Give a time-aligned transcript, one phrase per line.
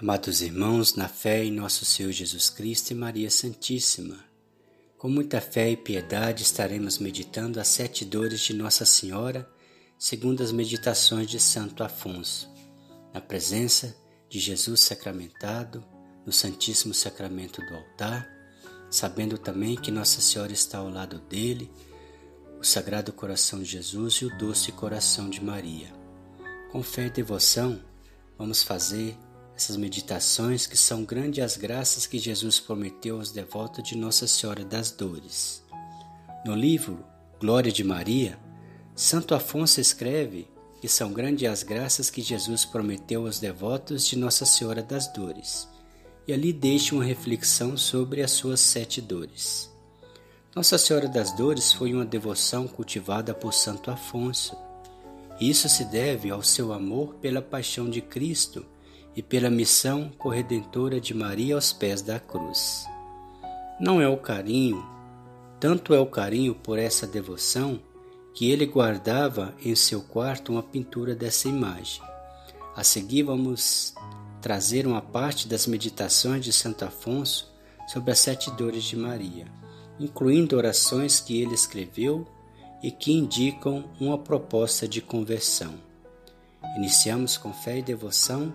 [0.00, 4.24] Amados irmãos, na fé em nosso Senhor Jesus Cristo e Maria Santíssima,
[4.96, 9.50] com muita fé e piedade estaremos meditando as sete dores de Nossa Senhora,
[9.98, 12.48] segundo as meditações de Santo Afonso,
[13.12, 13.96] na presença
[14.28, 15.84] de Jesus sacramentado,
[16.24, 18.30] no Santíssimo Sacramento do altar,
[18.88, 21.68] sabendo também que Nossa Senhora está ao lado dele,
[22.60, 25.92] o Sagrado Coração de Jesus e o Doce Coração de Maria.
[26.70, 27.82] Com fé e devoção,
[28.38, 29.18] vamos fazer
[29.58, 34.64] essas meditações que são grandes as graças que Jesus prometeu aos devotos de Nossa Senhora
[34.64, 35.64] das Dores.
[36.46, 37.04] No livro
[37.40, 38.38] Glória de Maria,
[38.94, 40.46] Santo Afonso escreve
[40.80, 45.68] que são grandes as graças que Jesus prometeu aos devotos de Nossa Senhora das Dores,
[46.24, 49.68] e ali deixa uma reflexão sobre as suas sete dores.
[50.54, 54.56] Nossa Senhora das Dores foi uma devoção cultivada por Santo Afonso.
[55.40, 58.64] Isso se deve ao seu amor pela paixão de Cristo
[59.18, 62.86] e pela missão corredentora de Maria aos pés da cruz.
[63.80, 64.80] Não é o carinho,
[65.58, 67.80] tanto é o carinho por essa devoção,
[68.32, 72.00] que ele guardava em seu quarto uma pintura dessa imagem.
[72.76, 73.92] A seguir vamos
[74.40, 77.52] trazer uma parte das meditações de Santo Afonso
[77.88, 79.46] sobre as sete dores de Maria,
[79.98, 82.24] incluindo orações que ele escreveu
[82.80, 85.74] e que indicam uma proposta de conversão.
[86.76, 88.54] Iniciamos com fé e devoção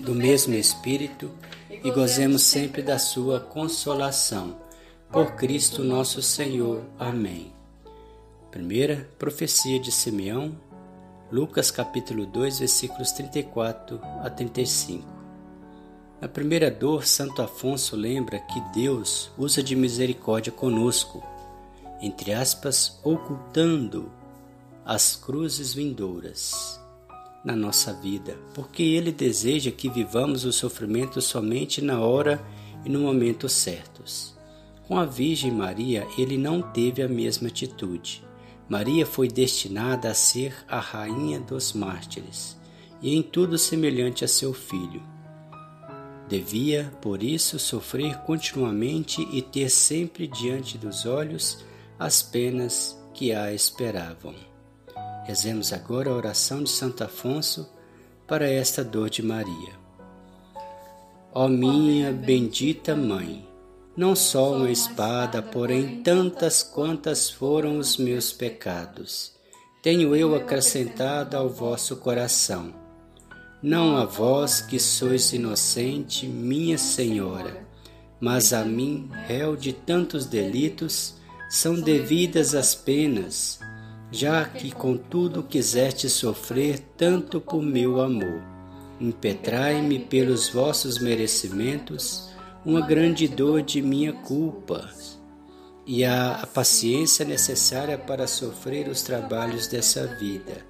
[0.00, 1.30] do mesmo Espírito
[1.70, 4.56] e gozemos sempre da Sua consolação.
[5.10, 6.84] Por Cristo nosso Senhor.
[6.98, 7.52] Amém.
[8.50, 10.56] Primeira profecia de Simeão,
[11.30, 15.04] Lucas capítulo 2, versículos 34 a 35.
[16.20, 21.22] Na primeira dor, Santo Afonso lembra que Deus usa de misericórdia conosco,
[22.00, 24.10] entre aspas, ocultando
[24.84, 26.85] as cruzes vindouras
[27.46, 32.44] na nossa vida, porque Ele deseja que vivamos o sofrimento somente na hora
[32.84, 34.36] e no momento certos.
[34.88, 38.24] Com a Virgem Maria, ele não teve a mesma atitude.
[38.68, 42.56] Maria foi destinada a ser a rainha dos mártires
[43.00, 45.02] e em tudo semelhante a seu filho.
[46.28, 51.64] Devia, por isso, sofrer continuamente e ter sempre diante dos olhos
[51.96, 54.34] as penas que a esperavam.
[55.26, 57.68] Rezemos agora a oração de Santo Afonso
[58.28, 59.74] para esta dor de Maria.
[61.34, 63.44] Ó minha bendita Mãe,
[63.96, 69.32] não só uma espada, porém tantas quantas foram os meus pecados,
[69.82, 72.72] tenho eu acrescentado ao vosso coração.
[73.60, 77.66] Não a vós que sois inocente, minha Senhora,
[78.20, 81.14] mas a mim, réu de tantos delitos,
[81.50, 83.58] são devidas as penas
[84.10, 88.42] já que contudo quiseste sofrer tanto por meu amor.
[89.00, 92.30] Impetrai-me pelos vossos merecimentos
[92.64, 94.88] uma grande dor de minha culpa
[95.86, 100.64] e a, paciência necessária para sofrer os trabalhos dessa vida,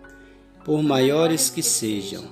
[0.65, 2.25] por maiores que sejam,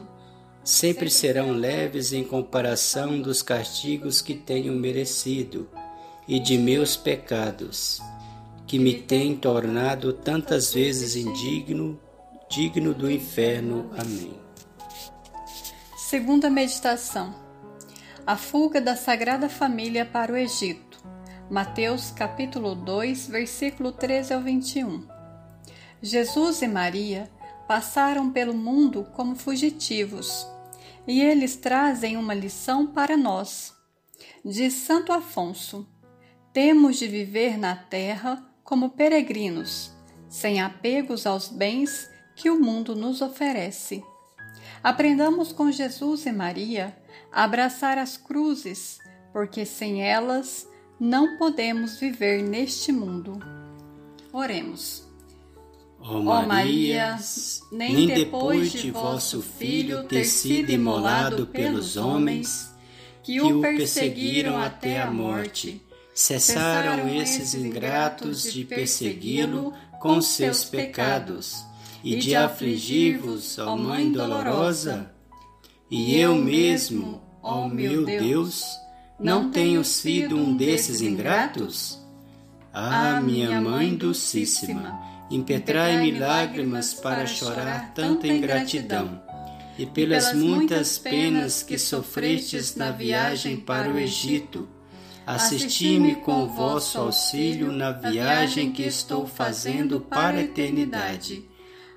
[0.62, 5.68] sempre serão leves em comparação dos castigos que tenho merecido
[6.28, 8.02] e de meus pecados
[8.66, 12.00] que me tem tornado tantas vezes indigno,
[12.48, 13.90] digno do inferno.
[13.98, 14.34] Amém.
[15.96, 17.34] Segunda meditação.
[18.26, 21.02] A fuga da Sagrada Família para o Egito.
[21.50, 25.06] Mateus capítulo 2, versículo 13 ao 21.
[26.00, 27.30] Jesus e Maria
[27.68, 30.46] passaram pelo mundo como fugitivos,
[31.06, 33.74] e eles trazem uma lição para nós.
[34.44, 35.86] Diz Santo Afonso:
[36.52, 39.92] Temos de viver na terra como peregrinos,
[40.28, 44.02] sem apegos aos bens que o mundo nos oferece.
[44.82, 46.96] Aprendamos com Jesus e Maria
[47.30, 48.98] a abraçar as cruzes,
[49.32, 50.66] porque sem elas
[50.98, 53.38] não podemos viver neste mundo.
[54.32, 55.04] Oremos.
[56.00, 57.16] Ó oh Maria,
[57.72, 62.74] nem depois de vosso Filho ter sido imolado pelos homens,
[63.22, 65.80] que o perseguiram até a morte,
[66.14, 71.64] Cessaram esses ingratos de persegui-lo com seus pecados
[72.04, 75.10] e de afligir-vos, ó Mãe dolorosa?
[75.90, 78.64] e eu mesmo, ó meu Deus,
[79.18, 82.00] não tenho sido um desses ingratos?
[82.72, 85.00] Ah, minha Mãe Dulcíssima,
[85.30, 89.20] impetrai-me lágrimas para chorar tanta ingratidão,
[89.76, 94.68] e pelas muitas penas que sofrestes na viagem para o Egito,
[95.26, 101.48] assisti-me com o vosso auxílio na viagem que estou fazendo para a eternidade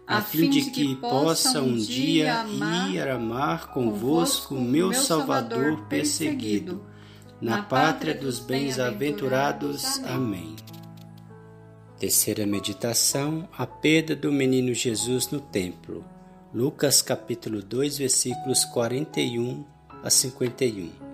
[0.08, 2.46] a fim de que possa um dia
[2.90, 6.82] ir amar convosco meu Salvador perseguido,
[7.42, 10.00] na pátria dos bens-aventurados.
[10.06, 10.56] Amém.
[12.00, 16.06] Terceira meditação: a perda do menino Jesus no templo.
[16.54, 19.66] Lucas capítulo 2, versículos 41
[20.02, 21.07] a 51.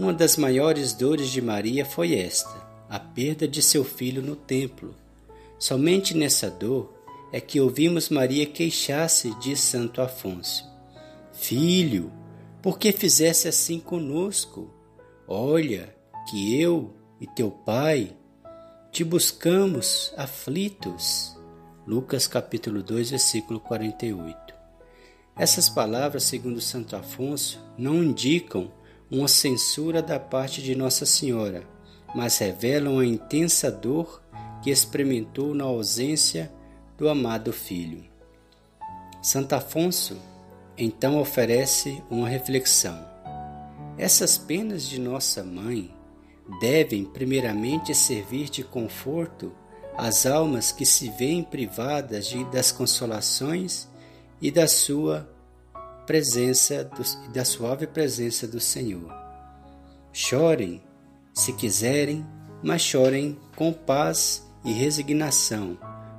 [0.00, 4.94] Uma das maiores dores de Maria foi esta, a perda de seu filho no templo.
[5.58, 6.90] Somente nessa dor
[7.30, 10.64] é que ouvimos Maria queixar-se de Santo Afonso:
[11.34, 12.10] Filho,
[12.62, 14.72] por que fizesse assim conosco?
[15.28, 15.94] Olha,
[16.30, 18.16] que eu e teu pai
[18.90, 21.36] te buscamos aflitos.
[21.86, 24.54] Lucas capítulo 2, versículo 48.
[25.36, 28.79] Essas palavras, segundo Santo Afonso, não indicam
[29.10, 31.64] uma censura da parte de Nossa Senhora,
[32.14, 34.22] mas revelam a intensa dor
[34.62, 36.52] que experimentou na ausência
[36.96, 38.04] do amado Filho.
[39.22, 40.16] Santo Afonso
[40.78, 42.98] então oferece uma reflexão.
[43.98, 45.94] Essas penas de nossa mãe
[46.60, 49.52] devem primeiramente servir de conforto
[49.96, 53.88] às almas que se veem privadas de, das consolações
[54.40, 55.28] e da sua
[56.10, 59.14] presença, do, da suave presença do Senhor.
[60.12, 60.82] Chorem,
[61.32, 62.26] se quiserem,
[62.64, 65.78] mas chorem com paz e resignação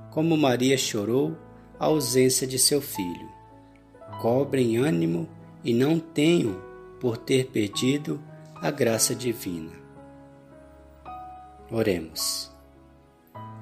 [0.10, 1.38] como Maria chorou
[1.78, 3.30] a ausência de seu filho.
[4.22, 5.28] Cobrem ânimo
[5.62, 6.56] e não tenham
[7.02, 8.18] por ter perdido
[8.56, 9.74] a graça divina.
[11.70, 12.50] Oremos.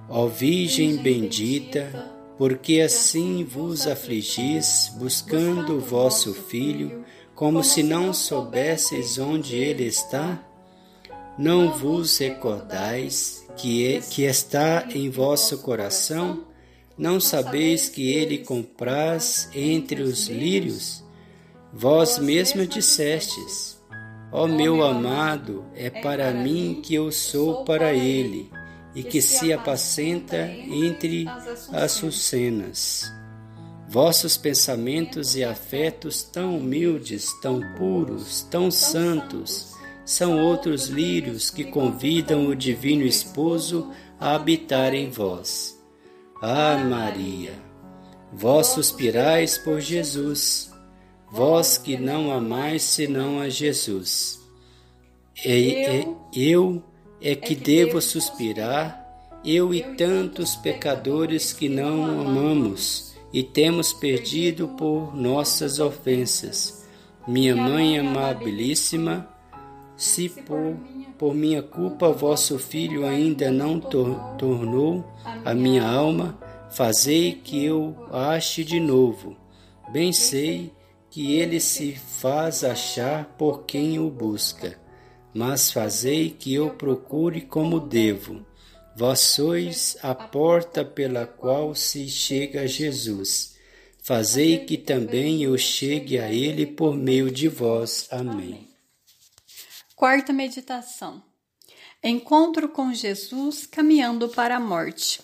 [0.08, 7.04] Ó Virgem bendita, porque assim vos afligis, buscando o vosso Filho,
[7.36, 10.42] como se não soubesseis onde ele está?
[11.38, 16.46] Não vos recordais que, é, que está em vosso coração?
[16.98, 21.04] Não sabeis que ele compraz entre os lírios?
[21.74, 23.78] Vós mesmo dissestes:
[24.32, 28.50] Ó meu amado, é para mim que eu sou para ele,
[28.96, 31.26] e que se apacenta entre
[31.72, 33.12] as sucenas.
[33.88, 39.74] Vossos pensamentos e afetos tão humildes, tão puros, tão santos,
[40.06, 45.80] são outros lírios que convidam o Divino Esposo a habitar em vós.
[46.42, 47.54] Ah, Maria,
[48.32, 50.72] vós suspirais por Jesus,
[51.32, 54.40] vós que não amais senão a Jesus.
[55.46, 55.86] E,
[56.34, 56.84] e, eu
[57.22, 59.06] é que devo suspirar,
[59.44, 66.88] eu e tantos pecadores que não amamos e temos perdido por nossas ofensas.
[67.28, 69.28] Minha mãe amabilíssima,
[69.96, 70.78] se por,
[71.18, 75.06] por minha culpa vosso filho ainda não tor tornou
[75.46, 76.38] a minha alma,
[76.72, 79.36] fazei que eu ache de novo.
[79.92, 80.72] Bem sei
[81.10, 84.78] que ele se faz achar por quem o busca,
[85.34, 88.46] mas fazei que eu procure como devo.
[88.96, 93.58] Vós sois a porta pela qual se chega a Jesus.
[94.02, 98.08] Fazei que também eu chegue a ele por meio de vós.
[98.12, 98.68] Amém.
[99.96, 101.24] Quarta meditação.
[102.04, 105.22] Encontro com Jesus caminhando para a morte.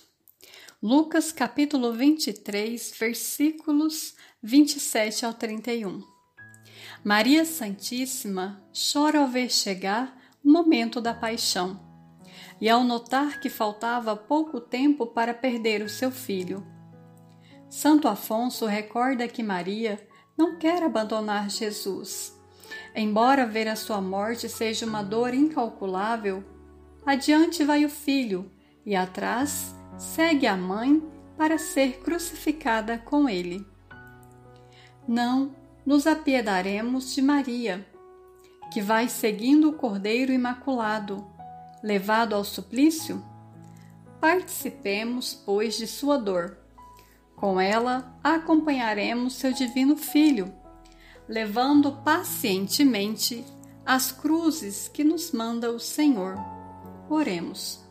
[0.84, 6.15] Lucas capítulo 23, versículos 27 ao 31.
[7.06, 11.80] Maria Santíssima chora ao ver chegar o momento da paixão
[12.60, 16.66] e ao notar que faltava pouco tempo para perder o seu filho.
[17.70, 20.06] Santo Afonso recorda que Maria
[20.38, 22.36] não quer abandonar Jesus
[22.96, 26.44] Embora ver a sua morte seja uma dor incalculável,
[27.06, 28.50] adiante vai o filho
[28.86, 31.04] e atrás segue a mãe
[31.38, 33.66] para ser crucificada com ele.
[35.06, 35.54] Não
[35.86, 37.86] nos apiedaremos de Maria,
[38.72, 41.26] que vai seguindo o Cordeiro Imaculado,
[41.84, 43.24] levado ao suplício?
[44.20, 46.58] Participemos, pois, de sua dor.
[47.36, 50.52] Com ela acompanharemos seu divino Filho
[51.28, 53.44] levando pacientemente
[53.86, 56.38] as cruzes que nos manda o Senhor.
[57.10, 57.84] Oremos.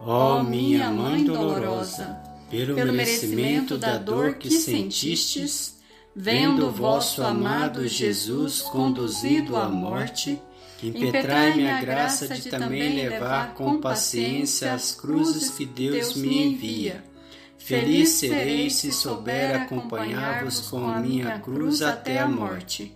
[0.00, 5.73] Ó oh, minha Mãe dolorosa, pelo, pelo merecimento da dor que sentistes,
[6.14, 10.40] vendo vosso amado Jesus conduzido à morte,
[10.82, 17.02] impetrai-me a graça de também levar com paciência as cruzes que Deus me envia.
[17.58, 22.94] Feliz serei se souber acompanhar-vos com a minha cruz até a morte.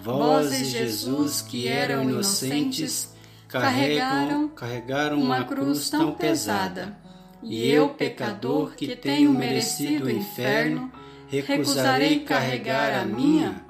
[0.00, 3.14] Vós e Jesus, que eram inocentes,
[3.48, 6.96] carregam, carregaram uma cruz tão pesada.
[7.42, 10.92] E eu, pecador, que tenho merecido o inferno,
[11.28, 13.64] recusarei carregar a minha?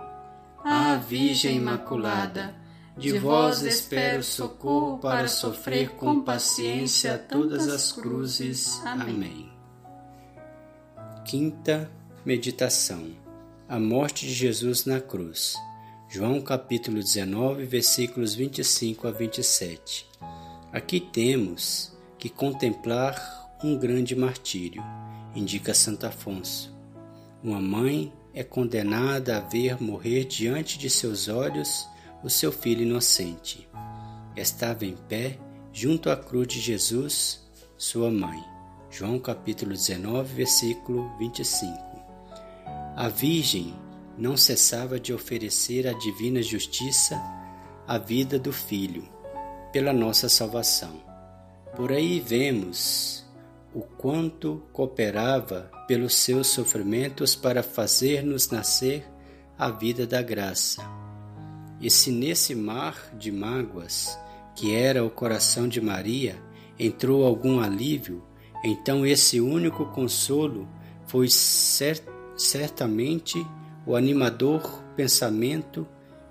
[0.65, 2.55] Ah, Virgem Imaculada,
[2.97, 8.81] de vós espero socorro para sofrer com paciência todas as cruzes.
[8.85, 9.51] Amém.
[11.25, 11.91] Quinta
[12.25, 13.11] meditação:
[13.69, 15.55] A morte de Jesus na cruz.
[16.09, 20.07] João capítulo 19, versículos 25 a 27.
[20.73, 24.83] Aqui temos que contemplar um grande martírio,
[25.35, 26.76] indica Santo Afonso.
[27.47, 31.89] Uma mãe é condenada a ver morrer diante de seus olhos
[32.25, 33.69] o seu filho inocente.
[34.35, 35.39] Estava em pé
[35.73, 37.49] junto à cruz de Jesus,
[37.79, 38.43] sua mãe.
[38.91, 41.73] João capítulo 19, versículo 25.
[42.97, 43.77] A Virgem
[44.19, 47.15] não cessava de oferecer à divina justiça
[47.87, 49.09] a vida do Filho,
[49.73, 51.01] pela nossa salvação.
[51.77, 53.25] Por aí vemos
[53.77, 59.05] o quanto cooperava pelos seus sofrimentos para fazer-nos nascer
[59.59, 60.83] a vida da graça.
[61.79, 64.19] E se nesse mar de mágoas,
[64.55, 66.37] que era o coração de Maria,
[66.79, 68.25] entrou algum alívio,
[68.65, 70.67] então esse único consolo
[71.07, 72.03] foi cert
[72.35, 73.47] certamente
[73.87, 75.87] o animador pensamento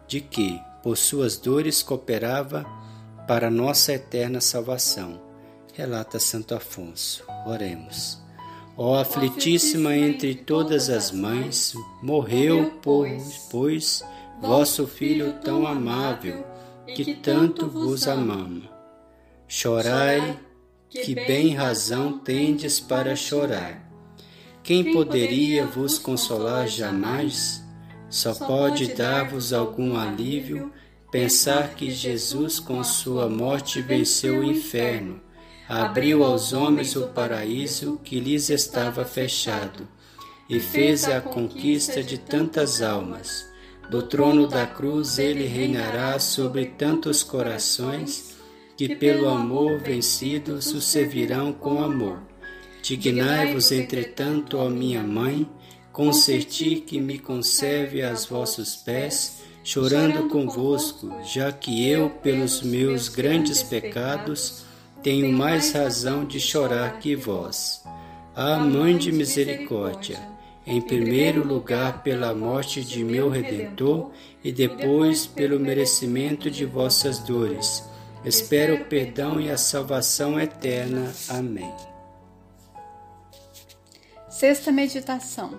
[0.07, 2.65] de que, por suas dores, cooperava
[3.27, 5.21] para nossa eterna salvação,
[5.75, 7.23] relata Santo Afonso.
[7.45, 8.21] Oremos.
[8.77, 14.03] Ó aflitíssima entre todas as mães, morreu, pois, pois
[14.41, 16.45] vosso Filho tão amável,
[16.95, 18.69] que tanto vos amama.
[19.47, 20.37] Chorai,
[20.89, 23.85] que bem razão tendes para chorar
[24.65, 27.63] quem poderia vos consolar jamais?
[28.09, 30.73] Só pode dar-vos algum alívio
[31.11, 35.21] pensar que Jesus, com sua morte, venceu o inferno,
[35.67, 39.87] abriu aos homens o paraíso que lhes estava fechado
[40.49, 43.49] e fez a conquista de tantas almas.
[43.89, 48.35] Do trono da cruz ele reinará sobre tantos corações
[48.77, 52.19] que, pelo amor vencidos, o servirão com amor.
[52.81, 55.49] Dignai-vos, entretanto, ó minha mãe,
[55.91, 63.63] consentir que me conserve aos vossos pés, chorando convosco, já que eu, pelos meus grandes
[63.63, 64.64] pecados,
[65.05, 67.83] tenho mais razão de chorar que vós.
[68.35, 70.17] Ah, Mãe de Misericórdia,
[70.65, 74.09] em primeiro lugar pela morte de meu Redentor
[74.43, 77.87] e depois pelo merecimento de vossas dores.
[78.25, 81.13] Espero o perdão e a salvação eterna.
[81.29, 81.71] Amém.
[84.27, 85.51] Sexta meditação.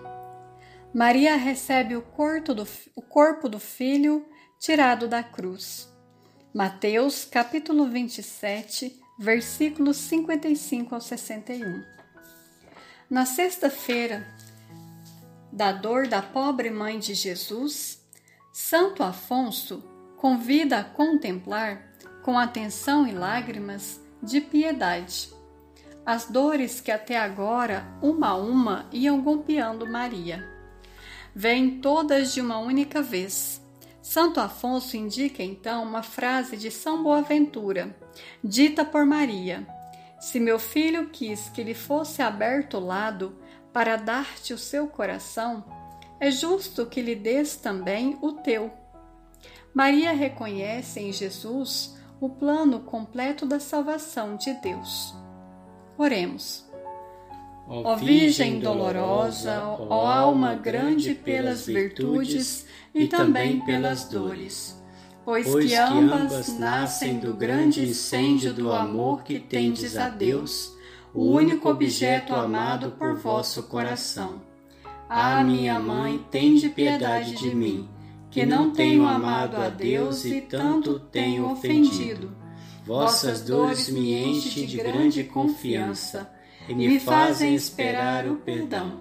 [0.92, 4.26] Maria recebe o corpo, do, o corpo do filho
[4.58, 5.88] tirado da cruz.
[6.52, 11.82] Mateus capítulo 27, versículos 55 ao 61.
[13.08, 14.26] Na sexta-feira
[15.52, 18.04] da dor da pobre mãe de Jesus,
[18.52, 19.82] Santo Afonso
[20.16, 21.82] convida a contemplar
[22.22, 25.36] com atenção e lágrimas de piedade
[26.06, 30.48] as dores que até agora, uma a uma, iam golpeando Maria.
[31.34, 33.60] Vêm todas de uma única vez.
[34.06, 37.94] Santo Afonso indica então uma frase de São Boaventura,
[38.42, 39.66] dita por Maria:
[40.20, 43.36] Se meu filho quis que lhe fosse aberto o lado
[43.72, 45.64] para dar-te o seu coração,
[46.20, 48.70] é justo que lhe des também o teu.
[49.74, 55.16] Maria reconhece em Jesus o plano completo da salvação de Deus.
[55.98, 56.65] Oremos.
[57.68, 64.80] Ó Virgem dolorosa, ó alma grande pelas virtudes e também pelas dores,
[65.24, 70.72] pois que ambas nascem do grande incêndio do amor que tendes a Deus,
[71.12, 74.40] o único objeto amado por vosso coração.
[75.08, 77.88] Ah, minha mãe, tende piedade de mim,
[78.30, 82.32] que não tenho amado a Deus e tanto tenho ofendido.
[82.84, 86.35] Vossas dores me enchem de grande confiança
[86.68, 89.00] e me fazem esperar o perdão.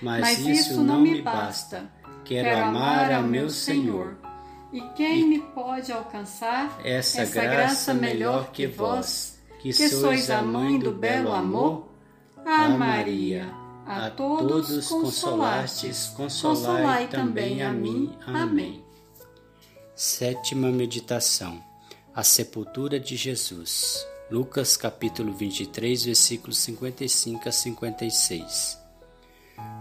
[0.00, 1.90] Mas isso não me basta.
[2.24, 4.16] Quero amar ao meu Senhor.
[4.72, 10.78] E quem me pode alcançar essa, essa graça melhor que vós, que sois a mãe
[10.78, 11.88] do belo amor?
[12.44, 13.50] Ah, Maria,
[13.86, 18.14] a todos consolastes, consolai também a mim.
[18.26, 18.84] Amém.
[19.94, 21.62] Sétima meditação.
[22.14, 24.06] A sepultura de Jesus.
[24.30, 28.78] Lucas capítulo 23, versículos 55 a 56.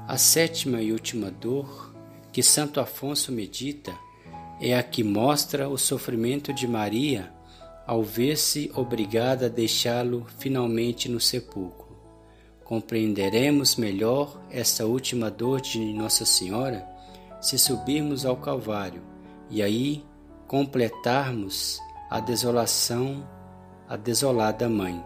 [0.07, 1.93] A sétima e última dor
[2.31, 3.93] que Santo Afonso medita
[4.61, 7.31] é a que mostra o sofrimento de Maria
[7.85, 11.87] ao ver-se obrigada a deixá-lo finalmente no sepulcro
[12.67, 16.85] compreenderemos melhor esta última dor de Nossa Senhora
[17.39, 19.01] se subirmos ao Calvário
[19.49, 20.03] e aí
[20.47, 23.25] completarmos a desolação,
[23.87, 25.03] a desolada mãe,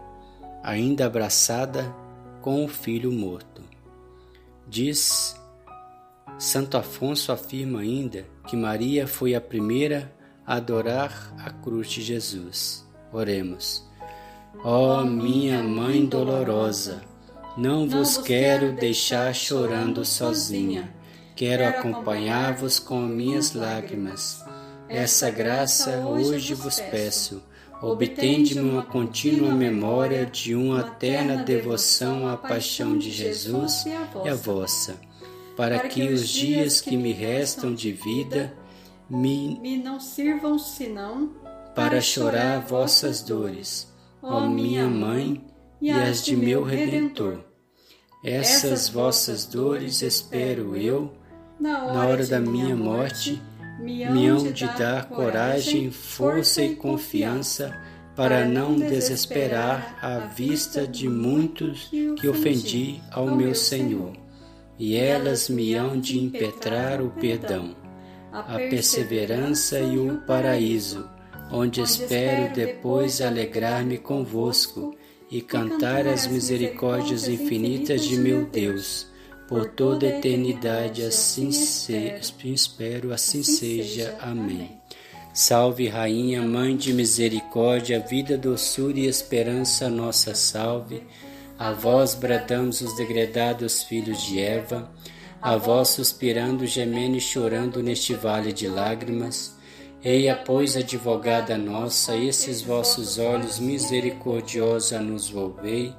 [0.62, 1.94] ainda abraçada
[2.40, 3.62] com o filho morto.
[4.66, 5.40] Diz
[6.38, 10.12] Santo Afonso afirma ainda que Maria foi a primeira
[10.46, 12.84] a adorar a cruz de Jesus.
[13.12, 13.86] Oremos.
[14.64, 17.02] Ó oh, minha mãe dolorosa,
[17.56, 20.94] não vos quero deixar chorando sozinha.
[21.36, 24.44] Quero acompanhar-vos com minhas lágrimas.
[24.88, 27.42] Essa graça hoje vos peço.
[27.82, 33.84] Obtende-me uma contínua memória de uma eterna devoção à paixão de Jesus
[34.24, 35.00] e à vossa,
[35.56, 38.54] para que os dias que me restam de vida
[39.10, 41.32] me, me não sirvam senão
[41.74, 45.44] para chorar vossas dores, ó minha mãe
[45.80, 47.40] e as de meu Redentor.
[48.22, 51.12] Essas vossas dores espero eu,
[51.58, 53.42] na hora da minha morte,
[53.82, 57.76] me hão de dar coragem, força e confiança
[58.14, 61.88] para não desesperar à vista de muitos
[62.20, 64.12] que ofendi ao meu Senhor,
[64.78, 67.74] e elas me hão de impetrar o perdão,
[68.30, 71.08] a perseverança e o paraíso,
[71.50, 74.94] onde espero depois alegrar-me convosco
[75.30, 79.10] e cantar as misericórdias infinitas de meu Deus.
[79.52, 84.16] Por toda a eternidade, assim se, espero, assim seja.
[84.18, 84.80] Amém.
[85.34, 91.02] Salve, Rainha, Mãe de Misericórdia, vida, doçura e esperança, nossa salve.
[91.58, 94.90] A vós bradamos os degredados filhos de Eva,
[95.42, 99.54] a vós suspirando, gemendo e chorando neste vale de lágrimas.
[100.02, 105.94] Eia, pois, advogada nossa, esses vossos olhos misericordiosos a nos volvei,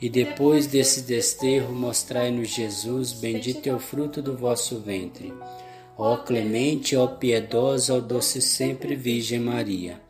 [0.00, 5.32] e depois desse desterro mostrai-nos Jesus, bendito é o fruto do vosso ventre.
[5.96, 10.00] Ó clemente, ó piedosa, ó doce sempre Virgem Maria,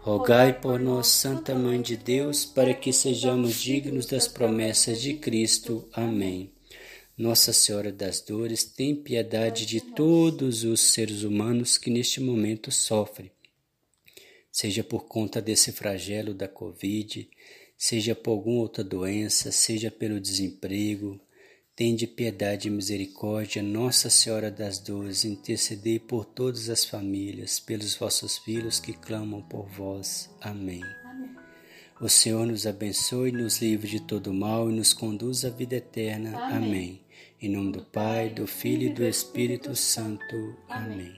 [0.00, 5.88] rogai por nós, Santa Mãe de Deus, para que sejamos dignos das promessas de Cristo.
[5.92, 6.52] Amém.
[7.16, 13.32] Nossa Senhora das Dores, tem piedade de todos os seres humanos que neste momento sofrem,
[14.52, 17.28] seja por conta desse flagelo da Covid,
[17.78, 21.18] seja por alguma outra doença, seja pelo desemprego.
[21.76, 28.36] Tende piedade e misericórdia, Nossa Senhora das Dores, intercedei por todas as famílias, pelos vossos
[28.38, 30.28] filhos que clamam por vós.
[30.40, 30.82] Amém.
[31.04, 31.30] Amém.
[32.00, 36.36] O Senhor nos abençoe, nos livre de todo mal e nos conduz à vida eterna.
[36.36, 36.56] Amém.
[36.56, 37.00] Amém.
[37.40, 40.56] Em nome do Pai, do Filho e do Espírito Santo.
[40.68, 41.17] Amém.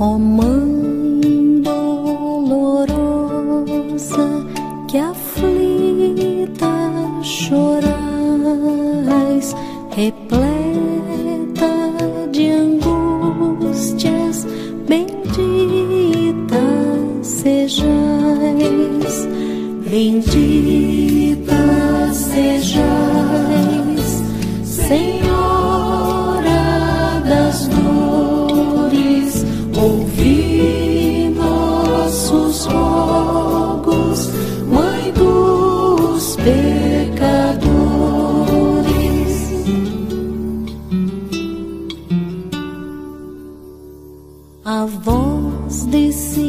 [0.00, 0.57] Oh, mãe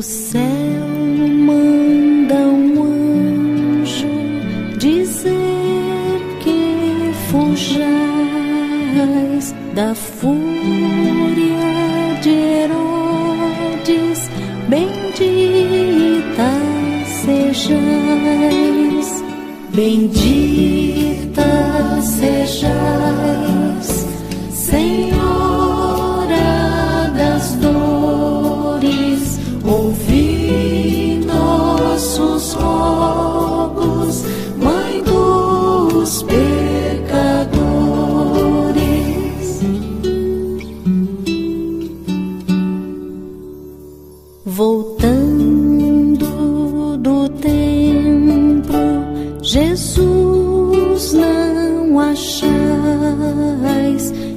[0.00, 0.40] O céu
[1.44, 4.08] manda um anjo
[4.78, 5.30] dizer
[6.42, 7.84] que fujais
[9.74, 10.38] da fúria
[12.22, 14.30] de Herodes,
[14.70, 16.50] bendita
[17.22, 19.22] sejais,
[19.74, 21.50] bendita
[22.00, 24.06] sejais,
[24.50, 25.29] Senhor.
[51.12, 52.50] não achais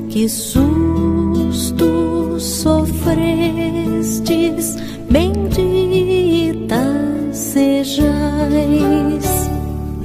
[0.10, 1.84] que susto
[2.40, 3.28] sofrestes,
[5.10, 6.82] bendita
[7.32, 8.06] sejais,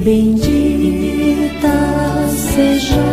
[0.03, 1.69] bendita
[2.29, 3.08] sejais.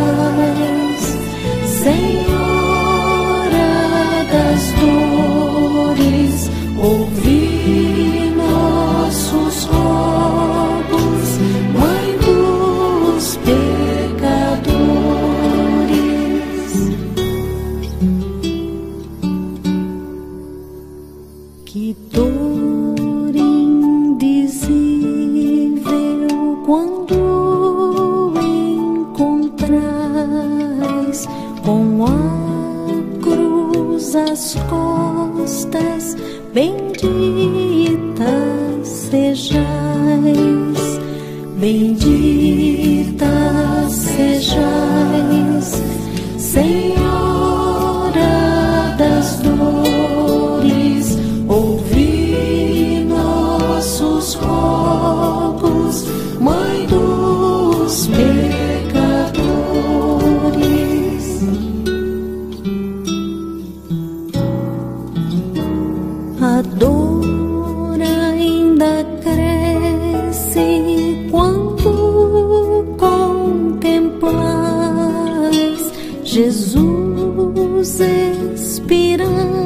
[34.36, 36.14] as costas,
[36.52, 36.85] bem
[76.36, 79.65] Jesus expirando.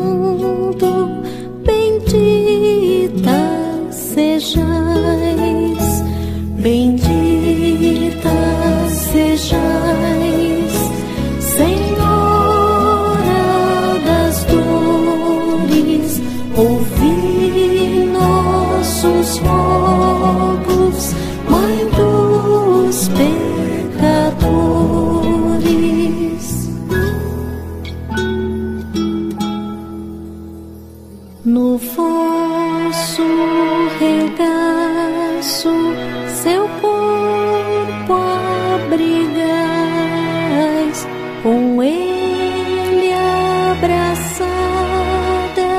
[43.81, 45.71] abraçada,